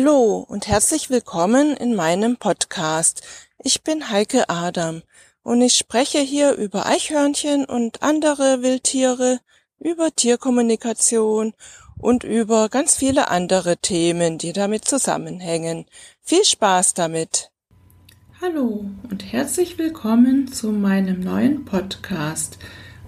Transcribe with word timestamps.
Hallo 0.00 0.46
und 0.48 0.68
herzlich 0.68 1.10
willkommen 1.10 1.76
in 1.76 1.96
meinem 1.96 2.36
Podcast. 2.36 3.26
Ich 3.58 3.82
bin 3.82 4.10
Heike 4.10 4.48
Adam 4.48 5.02
und 5.42 5.60
ich 5.60 5.72
spreche 5.72 6.20
hier 6.20 6.52
über 6.52 6.86
Eichhörnchen 6.86 7.64
und 7.64 8.00
andere 8.00 8.62
Wildtiere, 8.62 9.40
über 9.80 10.14
Tierkommunikation 10.14 11.52
und 11.98 12.22
über 12.22 12.68
ganz 12.68 12.94
viele 12.94 13.28
andere 13.28 13.76
Themen, 13.78 14.38
die 14.38 14.52
damit 14.52 14.84
zusammenhängen. 14.84 15.84
Viel 16.22 16.44
Spaß 16.44 16.94
damit! 16.94 17.50
Hallo 18.40 18.84
und 19.10 19.32
herzlich 19.32 19.78
willkommen 19.78 20.46
zu 20.46 20.70
meinem 20.70 21.18
neuen 21.18 21.64
Podcast. 21.64 22.58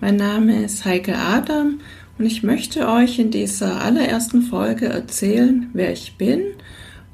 Mein 0.00 0.16
Name 0.16 0.64
ist 0.64 0.86
Heike 0.86 1.18
Adam 1.18 1.82
und 2.18 2.26
ich 2.26 2.42
möchte 2.42 2.88
euch 2.88 3.18
in 3.18 3.30
dieser 3.30 3.80
allerersten 3.80 4.42
Folge 4.42 4.86
erzählen, 4.86 5.70
wer 5.72 5.92
ich 5.92 6.16
bin, 6.16 6.42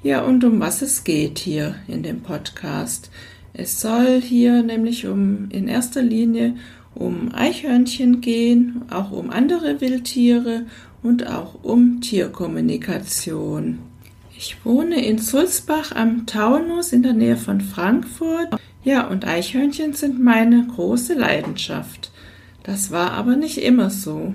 ja 0.02 0.22
und 0.22 0.44
um 0.44 0.60
was 0.60 0.82
es 0.82 1.04
geht 1.04 1.38
hier 1.38 1.74
in 1.88 2.02
dem 2.02 2.20
Podcast. 2.20 3.10
Es 3.52 3.80
soll 3.80 4.20
hier 4.20 4.62
nämlich 4.62 5.06
um 5.06 5.48
in 5.50 5.68
erster 5.68 6.02
Linie 6.02 6.54
um 6.94 7.34
Eichhörnchen 7.34 8.20
gehen, 8.20 8.82
auch 8.90 9.10
um 9.10 9.30
andere 9.30 9.80
Wildtiere 9.80 10.66
und 11.02 11.26
auch 11.26 11.62
um 11.62 12.00
Tierkommunikation. 12.00 13.80
Ich 14.36 14.64
wohne 14.64 15.04
in 15.04 15.18
Sulzbach 15.18 15.92
am 15.94 16.26
Taunus 16.26 16.92
in 16.92 17.02
der 17.02 17.12
Nähe 17.12 17.36
von 17.36 17.60
Frankfurt. 17.60 18.48
Ja, 18.82 19.06
und 19.06 19.26
Eichhörnchen 19.26 19.92
sind 19.92 20.22
meine 20.22 20.66
große 20.66 21.14
Leidenschaft. 21.14 22.10
Das 22.62 22.90
war 22.90 23.12
aber 23.12 23.36
nicht 23.36 23.58
immer 23.58 23.90
so. 23.90 24.34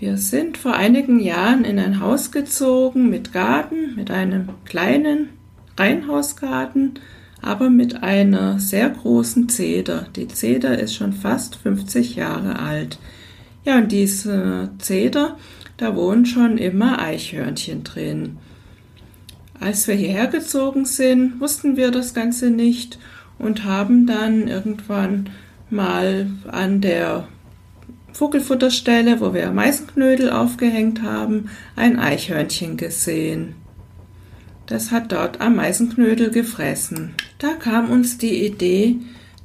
Wir 0.00 0.16
sind 0.16 0.56
vor 0.56 0.74
einigen 0.74 1.18
Jahren 1.18 1.64
in 1.64 1.80
ein 1.80 1.98
Haus 1.98 2.30
gezogen 2.30 3.10
mit 3.10 3.32
Garten, 3.32 3.96
mit 3.96 4.12
einem 4.12 4.50
kleinen 4.64 5.30
Reihenhausgarten, 5.76 7.00
aber 7.42 7.68
mit 7.68 8.04
einer 8.04 8.60
sehr 8.60 8.90
großen 8.90 9.48
Zeder. 9.48 10.06
Die 10.14 10.28
Zeder 10.28 10.78
ist 10.78 10.94
schon 10.94 11.12
fast 11.12 11.56
50 11.56 12.14
Jahre 12.14 12.60
alt. 12.60 13.00
Ja, 13.64 13.78
und 13.78 13.90
diese 13.90 14.70
Zeder, 14.78 15.36
da 15.78 15.96
wohnen 15.96 16.26
schon 16.26 16.58
immer 16.58 17.00
Eichhörnchen 17.00 17.82
drin. 17.82 18.38
Als 19.58 19.88
wir 19.88 19.96
hierher 19.96 20.28
gezogen 20.28 20.84
sind, 20.84 21.40
wussten 21.40 21.76
wir 21.76 21.90
das 21.90 22.14
Ganze 22.14 22.50
nicht 22.50 23.00
und 23.40 23.64
haben 23.64 24.06
dann 24.06 24.46
irgendwann 24.46 25.30
mal 25.70 26.30
an 26.46 26.80
der 26.80 27.26
Vogelfutterstelle, 28.12 29.20
wo 29.20 29.34
wir 29.34 29.50
Meisenknödel 29.50 30.30
aufgehängt 30.30 31.02
haben, 31.02 31.50
ein 31.76 31.98
Eichhörnchen 31.98 32.76
gesehen. 32.76 33.54
Das 34.66 34.90
hat 34.90 35.12
dort 35.12 35.40
am 35.40 35.56
Meisenknödel 35.56 36.30
gefressen. 36.30 37.14
Da 37.38 37.54
kam 37.54 37.90
uns 37.90 38.18
die 38.18 38.44
Idee, 38.44 38.96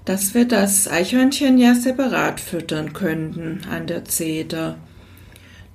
dass 0.05 0.33
wir 0.33 0.45
das 0.45 0.89
Eichhörnchen 0.89 1.57
ja 1.57 1.75
separat 1.75 2.41
füttern 2.41 2.93
könnten 2.93 3.61
an 3.71 3.87
der 3.87 4.03
Zeder. 4.05 4.77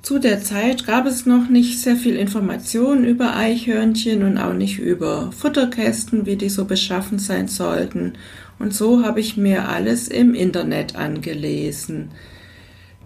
Zu 0.03 0.19
der 0.19 0.43
Zeit 0.43 0.87
gab 0.87 1.07
es 1.07 1.27
noch 1.27 1.49
nicht 1.49 1.81
sehr 1.81 1.97
viel 1.97 2.17
Informationen 2.17 3.05
über 3.05 3.37
Eichhörnchen 3.37 4.23
und 4.23 4.39
auch 4.39 4.53
nicht 4.53 4.79
über 4.79 5.33
Futterkästen, 5.33 6.25
wie 6.25 6.37
die 6.37 6.49
so 6.49 6.67
beschaffen 6.67 7.19
sein 7.19 7.49
sollten. 7.49 8.15
Und 8.59 8.75
so 8.75 9.05
habe 9.05 9.21
ich 9.21 9.37
mir 9.37 9.69
alles 9.69 10.09
im 10.09 10.35
Internet 10.35 10.97
angelesen. 10.97 12.11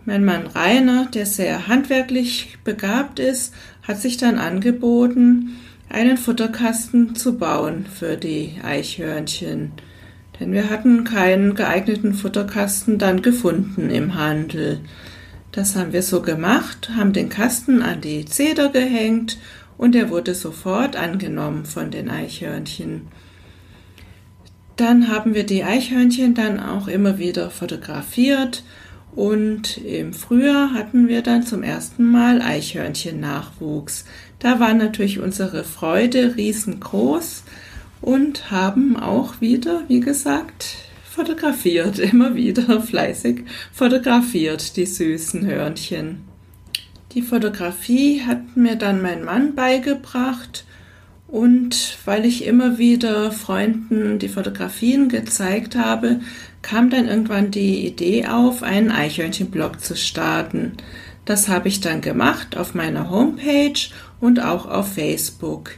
Mein 0.04 0.24
Mann 0.24 0.48
Rainer, 0.48 1.06
der 1.14 1.26
sehr 1.26 1.68
handwerklich 1.68 2.58
begabt 2.64 3.20
ist, 3.20 3.54
hat 3.82 4.00
sich 4.00 4.16
dann 4.16 4.36
angeboten, 4.38 5.50
einen 5.88 6.16
Futterkasten 6.16 7.14
zu 7.14 7.38
bauen 7.38 7.86
für 7.86 8.16
die 8.16 8.56
Eichhörnchen. 8.64 9.72
Denn 10.40 10.52
wir 10.52 10.70
hatten 10.70 11.04
keinen 11.04 11.54
geeigneten 11.54 12.14
Futterkasten 12.14 12.98
dann 12.98 13.22
gefunden 13.22 13.90
im 13.90 14.16
Handel. 14.16 14.80
Das 15.52 15.76
haben 15.76 15.92
wir 15.92 16.02
so 16.02 16.20
gemacht, 16.20 16.90
haben 16.96 17.12
den 17.12 17.28
Kasten 17.28 17.80
an 17.82 18.00
die 18.00 18.24
Zeder 18.24 18.70
gehängt 18.70 19.38
und 19.78 19.94
er 19.94 20.10
wurde 20.10 20.34
sofort 20.34 20.96
angenommen 20.96 21.64
von 21.64 21.92
den 21.92 22.10
Eichhörnchen. 22.10 23.02
Dann 24.76 25.08
haben 25.08 25.34
wir 25.34 25.44
die 25.44 25.62
Eichhörnchen 25.62 26.34
dann 26.34 26.58
auch 26.58 26.88
immer 26.88 27.18
wieder 27.18 27.50
fotografiert 27.50 28.64
und 29.14 29.76
im 29.78 30.14
Frühjahr 30.14 30.72
hatten 30.72 31.06
wir 31.06 31.22
dann 31.22 31.42
zum 31.42 31.62
ersten 31.62 32.10
Mal 32.10 32.40
Eichhörnchen-Nachwuchs. 32.40 34.06
Da 34.38 34.58
war 34.58 34.72
natürlich 34.72 35.20
unsere 35.20 35.64
Freude 35.64 36.36
riesengroß 36.36 37.44
und 38.00 38.50
haben 38.50 38.96
auch 38.96 39.40
wieder, 39.40 39.82
wie 39.88 40.00
gesagt, 40.00 40.76
fotografiert, 41.04 41.98
immer 41.98 42.34
wieder 42.34 42.80
fleißig 42.80 43.44
fotografiert, 43.72 44.76
die 44.76 44.86
süßen 44.86 45.46
Hörnchen. 45.46 46.24
Die 47.12 47.22
Fotografie 47.22 48.22
hat 48.22 48.56
mir 48.56 48.76
dann 48.76 49.02
mein 49.02 49.24
Mann 49.24 49.54
beigebracht 49.54 50.64
und 51.32 51.96
weil 52.04 52.26
ich 52.26 52.44
immer 52.44 52.76
wieder 52.76 53.32
Freunden 53.32 54.18
die 54.18 54.28
Fotografien 54.28 55.08
gezeigt 55.08 55.76
habe, 55.76 56.20
kam 56.60 56.90
dann 56.90 57.08
irgendwann 57.08 57.50
die 57.50 57.86
Idee 57.86 58.26
auf, 58.26 58.62
einen 58.62 58.90
Eichhörnchenblog 58.90 59.80
zu 59.80 59.96
starten. 59.96 60.72
Das 61.24 61.48
habe 61.48 61.68
ich 61.68 61.80
dann 61.80 62.02
gemacht 62.02 62.58
auf 62.58 62.74
meiner 62.74 63.08
Homepage 63.08 63.80
und 64.20 64.44
auch 64.44 64.66
auf 64.66 64.92
Facebook. 64.92 65.70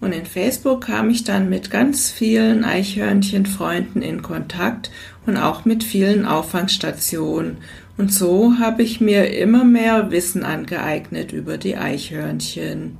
Und 0.00 0.12
in 0.12 0.24
Facebook 0.24 0.86
kam 0.86 1.10
ich 1.10 1.24
dann 1.24 1.50
mit 1.50 1.70
ganz 1.70 2.10
vielen 2.10 2.64
Eichhörnchenfreunden 2.64 4.00
in 4.00 4.22
Kontakt 4.22 4.90
und 5.26 5.36
auch 5.36 5.66
mit 5.66 5.84
vielen 5.84 6.24
Auffangstationen. 6.24 7.58
Und 7.98 8.14
so 8.14 8.54
habe 8.58 8.82
ich 8.82 9.02
mir 9.02 9.36
immer 9.36 9.64
mehr 9.64 10.10
Wissen 10.10 10.42
angeeignet 10.42 11.32
über 11.32 11.58
die 11.58 11.76
Eichhörnchen. 11.76 12.96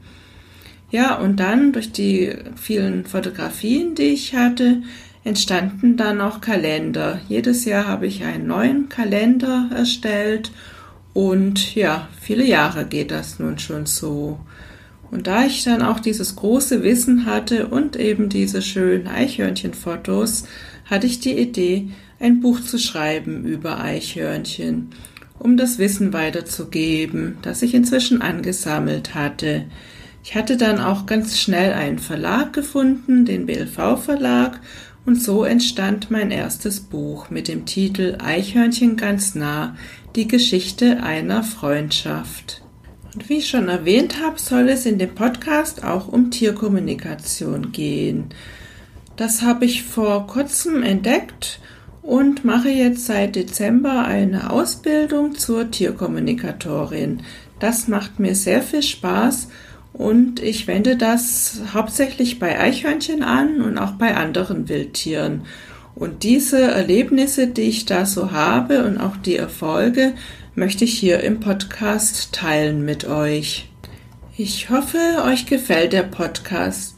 Ja, 0.92 1.16
und 1.16 1.40
dann 1.40 1.72
durch 1.72 1.90
die 1.90 2.34
vielen 2.54 3.06
Fotografien, 3.06 3.94
die 3.94 4.12
ich 4.12 4.34
hatte, 4.34 4.82
entstanden 5.24 5.96
dann 5.96 6.20
auch 6.20 6.42
Kalender. 6.42 7.18
Jedes 7.28 7.64
Jahr 7.64 7.86
habe 7.86 8.06
ich 8.06 8.24
einen 8.24 8.46
neuen 8.46 8.90
Kalender 8.90 9.70
erstellt 9.74 10.52
und 11.14 11.74
ja, 11.74 12.08
viele 12.20 12.44
Jahre 12.44 12.84
geht 12.84 13.10
das 13.10 13.38
nun 13.38 13.58
schon 13.58 13.86
so. 13.86 14.38
Und 15.10 15.26
da 15.26 15.46
ich 15.46 15.64
dann 15.64 15.80
auch 15.80 15.98
dieses 15.98 16.36
große 16.36 16.82
Wissen 16.82 17.24
hatte 17.24 17.68
und 17.68 17.96
eben 17.96 18.28
diese 18.28 18.60
schönen 18.60 19.06
Eichhörnchenfotos, 19.06 20.44
hatte 20.90 21.06
ich 21.06 21.20
die 21.20 21.38
Idee, 21.38 21.88
ein 22.20 22.40
Buch 22.40 22.60
zu 22.60 22.78
schreiben 22.78 23.44
über 23.46 23.80
Eichhörnchen, 23.80 24.90
um 25.38 25.56
das 25.56 25.78
Wissen 25.78 26.12
weiterzugeben, 26.12 27.38
das 27.40 27.62
ich 27.62 27.72
inzwischen 27.72 28.20
angesammelt 28.20 29.14
hatte. 29.14 29.64
Ich 30.24 30.36
hatte 30.36 30.56
dann 30.56 30.80
auch 30.80 31.06
ganz 31.06 31.38
schnell 31.38 31.72
einen 31.72 31.98
Verlag 31.98 32.52
gefunden, 32.52 33.24
den 33.24 33.46
BLV 33.46 33.98
Verlag, 34.02 34.60
und 35.04 35.20
so 35.20 35.42
entstand 35.42 36.12
mein 36.12 36.30
erstes 36.30 36.78
Buch 36.78 37.28
mit 37.28 37.48
dem 37.48 37.66
Titel 37.66 38.18
Eichhörnchen 38.24 38.96
ganz 38.96 39.34
nah, 39.34 39.74
die 40.14 40.28
Geschichte 40.28 41.02
einer 41.02 41.42
Freundschaft. 41.42 42.62
Und 43.12 43.28
wie 43.28 43.38
ich 43.38 43.48
schon 43.48 43.68
erwähnt 43.68 44.22
habe, 44.22 44.38
soll 44.38 44.68
es 44.68 44.86
in 44.86 44.98
dem 44.98 45.14
Podcast 45.14 45.84
auch 45.84 46.06
um 46.06 46.30
Tierkommunikation 46.30 47.72
gehen. 47.72 48.26
Das 49.16 49.42
habe 49.42 49.64
ich 49.64 49.82
vor 49.82 50.28
kurzem 50.28 50.84
entdeckt 50.84 51.58
und 52.00 52.44
mache 52.44 52.70
jetzt 52.70 53.06
seit 53.06 53.34
Dezember 53.34 54.04
eine 54.04 54.50
Ausbildung 54.50 55.34
zur 55.34 55.70
Tierkommunikatorin. 55.70 57.22
Das 57.58 57.88
macht 57.88 58.18
mir 58.20 58.34
sehr 58.34 58.62
viel 58.62 58.82
Spaß 58.82 59.48
und 60.02 60.40
ich 60.40 60.66
wende 60.66 60.96
das 60.96 61.60
hauptsächlich 61.72 62.40
bei 62.40 62.58
Eichhörnchen 62.58 63.22
an 63.22 63.60
und 63.60 63.78
auch 63.78 63.92
bei 63.92 64.16
anderen 64.16 64.68
Wildtieren. 64.68 65.42
Und 65.94 66.24
diese 66.24 66.60
Erlebnisse, 66.60 67.46
die 67.46 67.62
ich 67.62 67.86
da 67.86 68.04
so 68.04 68.32
habe 68.32 68.84
und 68.84 68.98
auch 68.98 69.16
die 69.16 69.36
Erfolge, 69.36 70.14
möchte 70.56 70.84
ich 70.84 70.98
hier 70.98 71.20
im 71.20 71.38
Podcast 71.38 72.32
teilen 72.32 72.84
mit 72.84 73.04
euch. 73.04 73.68
Ich 74.36 74.70
hoffe, 74.70 74.98
euch 75.24 75.46
gefällt 75.46 75.92
der 75.92 76.02
Podcast. 76.02 76.96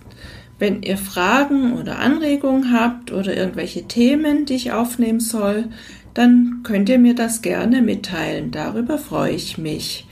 Wenn 0.59 0.83
ihr 0.83 0.97
Fragen 0.97 1.75
oder 1.75 1.99
Anregungen 1.99 2.73
habt 2.73 3.12
oder 3.12 3.37
irgendwelche 3.37 3.87
Themen, 3.87 4.47
die 4.47 4.55
ich 4.55 4.73
aufnehmen 4.73 5.21
soll, 5.21 5.67
dann 6.15 6.61
könnt 6.62 6.89
ihr 6.89 6.99
mir 6.99 7.15
das 7.15 7.43
gerne 7.43 7.83
mitteilen. 7.83 8.51
Darüber 8.51 8.97
freue 8.97 9.33
ich 9.33 9.59
mich. 9.59 10.06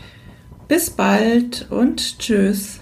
Bis 0.69 0.91
bald 0.91 1.69
und 1.71 2.19
tschüss. 2.19 2.82